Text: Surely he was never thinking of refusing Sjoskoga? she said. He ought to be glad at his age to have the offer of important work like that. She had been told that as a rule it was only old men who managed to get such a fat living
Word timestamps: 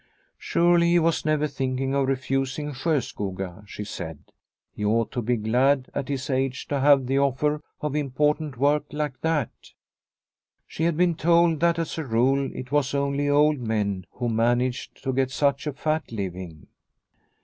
Surely 0.39 0.89
he 0.89 0.97
was 0.97 1.25
never 1.25 1.45
thinking 1.45 1.93
of 1.93 2.07
refusing 2.07 2.73
Sjoskoga? 2.73 3.63
she 3.67 3.83
said. 3.83 4.17
He 4.73 4.83
ought 4.83 5.11
to 5.11 5.21
be 5.21 5.37
glad 5.37 5.89
at 5.93 6.09
his 6.09 6.27
age 6.27 6.67
to 6.69 6.79
have 6.79 7.05
the 7.05 7.19
offer 7.19 7.61
of 7.81 7.95
important 7.95 8.57
work 8.57 8.85
like 8.91 9.21
that. 9.21 9.51
She 10.65 10.85
had 10.85 10.97
been 10.97 11.13
told 11.13 11.59
that 11.59 11.77
as 11.77 11.99
a 11.99 12.03
rule 12.03 12.49
it 12.55 12.71
was 12.71 12.95
only 12.95 13.29
old 13.29 13.59
men 13.59 14.07
who 14.13 14.27
managed 14.27 15.03
to 15.03 15.13
get 15.13 15.29
such 15.29 15.67
a 15.67 15.73
fat 15.73 16.11
living 16.11 16.65